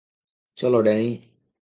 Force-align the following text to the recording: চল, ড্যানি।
চল, 0.57 0.73
ড্যানি। 0.83 1.07